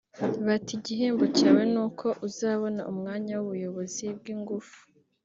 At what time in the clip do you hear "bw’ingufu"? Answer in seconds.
4.17-4.77